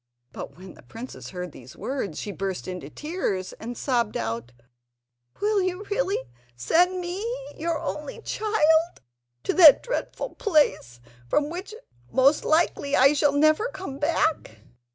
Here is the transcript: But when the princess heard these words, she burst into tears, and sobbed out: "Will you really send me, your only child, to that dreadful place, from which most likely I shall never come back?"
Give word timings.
But 0.33 0.57
when 0.57 0.73
the 0.73 0.81
princess 0.81 1.29
heard 1.29 1.51
these 1.51 1.75
words, 1.75 2.17
she 2.17 2.31
burst 2.31 2.67
into 2.67 2.89
tears, 2.89 3.53
and 3.59 3.77
sobbed 3.77 4.17
out: 4.17 4.51
"Will 5.39 5.61
you 5.61 5.83
really 5.91 6.17
send 6.55 6.99
me, 6.99 7.23
your 7.55 7.77
only 7.77 8.19
child, 8.23 8.99
to 9.43 9.53
that 9.53 9.83
dreadful 9.83 10.31
place, 10.33 10.99
from 11.27 11.51
which 11.51 11.75
most 12.09 12.43
likely 12.43 12.95
I 12.95 13.13
shall 13.13 13.33
never 13.33 13.67
come 13.67 13.99
back?" 13.99 14.61